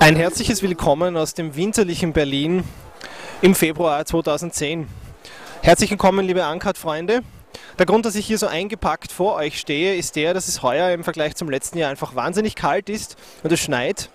Ein 0.00 0.14
herzliches 0.14 0.62
Willkommen 0.62 1.16
aus 1.16 1.34
dem 1.34 1.56
winterlichen 1.56 2.12
Berlin 2.12 2.62
im 3.42 3.56
Februar 3.56 4.06
2010. 4.06 4.86
Herzlich 5.60 5.90
willkommen, 5.90 6.24
liebe 6.24 6.44
Ankart-Freunde. 6.44 7.22
Der 7.80 7.84
Grund, 7.84 8.06
dass 8.06 8.14
ich 8.14 8.24
hier 8.24 8.38
so 8.38 8.46
eingepackt 8.46 9.10
vor 9.10 9.34
euch 9.34 9.58
stehe, 9.58 9.96
ist 9.96 10.14
der, 10.14 10.34
dass 10.34 10.46
es 10.46 10.62
heuer 10.62 10.92
im 10.92 11.02
Vergleich 11.02 11.34
zum 11.34 11.50
letzten 11.50 11.78
Jahr 11.78 11.90
einfach 11.90 12.14
wahnsinnig 12.14 12.54
kalt 12.54 12.88
ist 12.88 13.16
und 13.42 13.50
es 13.50 13.58
schneit. 13.58 14.08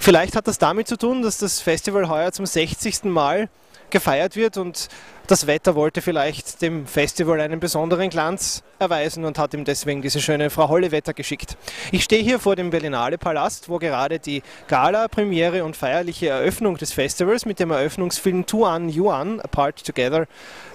Vielleicht 0.00 0.34
hat 0.34 0.48
das 0.48 0.58
damit 0.58 0.88
zu 0.88 0.96
tun, 0.98 1.22
dass 1.22 1.38
das 1.38 1.60
Festival 1.60 2.08
heuer 2.08 2.32
zum 2.32 2.44
60. 2.44 3.04
Mal 3.04 3.48
gefeiert 3.92 4.34
wird 4.34 4.56
und 4.56 4.88
das 5.28 5.46
Wetter 5.46 5.76
wollte 5.76 6.02
vielleicht 6.02 6.60
dem 6.62 6.86
Festival 6.86 7.40
einen 7.40 7.60
besonderen 7.60 8.10
Glanz 8.10 8.64
erweisen 8.80 9.24
und 9.24 9.38
hat 9.38 9.54
ihm 9.54 9.64
deswegen 9.64 10.02
diese 10.02 10.20
schöne 10.20 10.50
Frau 10.50 10.68
Hollewetter 10.68 11.14
geschickt. 11.14 11.56
Ich 11.92 12.02
stehe 12.02 12.24
hier 12.24 12.40
vor 12.40 12.56
dem 12.56 12.70
Berlinale 12.70 13.18
Palast, 13.18 13.68
wo 13.68 13.78
gerade 13.78 14.18
die 14.18 14.42
Gala, 14.66 15.06
Premiere 15.06 15.62
und 15.62 15.76
feierliche 15.76 16.28
Eröffnung 16.28 16.76
des 16.76 16.92
Festivals 16.92 17.46
mit 17.46 17.60
dem 17.60 17.70
Eröffnungsfilm 17.70 18.46
Tuan 18.46 18.88
Yuan, 18.88 19.40
Apart 19.40 19.84
Together, 19.84 20.26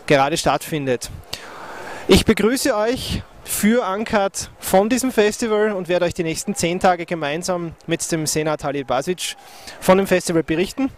gerade 0.05 0.38
stattfindet. 0.38 1.09
Ich 2.08 2.23
begrüße 2.23 2.73
euch 2.73 3.22
für 3.44 3.86
Ankart 3.86 4.49
von 4.59 4.89
diesem 4.89 5.11
Festival 5.11 5.72
und 5.72 5.88
werde 5.88 6.05
euch 6.05 6.13
die 6.13 6.23
nächsten 6.23 6.55
zehn 6.55 6.80
Tage 6.80 7.05
gemeinsam 7.05 7.73
mit 7.86 8.09
dem 8.11 8.27
Senat 8.27 8.63
Halil 8.63 8.86
Basic 8.86 9.36
von 9.80 9.97
dem 9.97 10.08
Festival 10.08 10.44
berichten. 10.44 10.89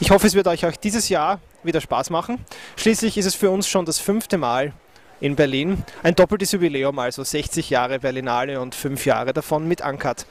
Ich 0.00 0.10
hoffe, 0.10 0.26
es 0.26 0.34
wird 0.34 0.46
euch 0.46 0.64
auch 0.66 0.76
dieses 0.76 1.08
Jahr 1.08 1.40
wieder 1.64 1.80
Spaß 1.80 2.10
machen. 2.10 2.38
Schließlich 2.76 3.18
ist 3.18 3.26
es 3.26 3.34
für 3.34 3.50
uns 3.50 3.68
schon 3.68 3.84
das 3.84 3.98
fünfte 3.98 4.38
Mal 4.38 4.72
in 5.20 5.36
Berlin. 5.36 5.82
Ein 6.02 6.14
doppeltes 6.14 6.52
Jubiläum, 6.52 6.98
also 6.98 7.24
60 7.24 7.70
Jahre 7.70 7.98
Berlinale 8.00 8.60
und 8.60 8.74
fünf 8.74 9.06
Jahre 9.06 9.32
davon 9.32 9.66
mit 9.66 9.80
Uncut. 9.80 10.26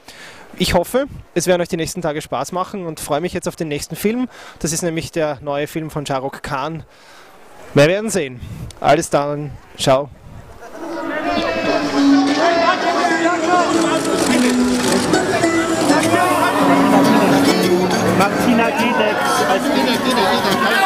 Ich 0.56 0.74
hoffe, 0.74 1.06
es 1.34 1.46
werden 1.46 1.60
euch 1.60 1.68
die 1.68 1.76
nächsten 1.76 2.00
Tage 2.00 2.22
Spaß 2.22 2.52
machen 2.52 2.86
und 2.86 3.00
freue 3.00 3.20
mich 3.20 3.32
jetzt 3.32 3.48
auf 3.48 3.56
den 3.56 3.68
nächsten 3.68 3.96
Film. 3.96 4.28
Das 4.60 4.72
ist 4.72 4.82
nämlich 4.82 5.10
der 5.10 5.38
neue 5.40 5.66
Film 5.66 5.90
von 5.90 6.04
Jarok 6.04 6.42
Khan. 6.42 6.84
Wir 7.74 7.88
werden 7.88 8.08
sehen. 8.08 8.40
Alles 8.78 9.10
dann. 9.10 9.50
Ciao. 9.76 10.10
Martina 18.16 18.70
Gedex 18.70 19.18
als 19.50 19.62
Martina 19.64 19.96
Gedex. 20.04 20.83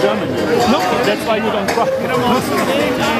German. 0.00 0.28
Look, 0.72 0.82
that's 1.06 1.24
why 1.26 1.36
you 1.36 1.50
don't 1.52 1.68
cry. 1.68 3.12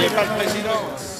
Llega 0.00 0.22
el 0.22 0.28
presidente. 0.30 1.11